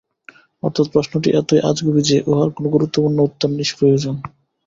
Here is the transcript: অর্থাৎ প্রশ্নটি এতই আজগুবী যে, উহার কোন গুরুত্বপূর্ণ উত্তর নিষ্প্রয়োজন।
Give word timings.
অর্থাৎ 0.63 0.85
প্রশ্নটি 0.93 1.29
এতই 1.33 1.61
আজগুবী 1.69 2.01
যে, 2.01 2.17
উহার 2.25 2.49
কোন 2.55 2.65
গুরুত্বপূর্ণ 2.67 3.17
উত্তর 3.21 3.49
নিষ্প্রয়োজন। 3.51 4.15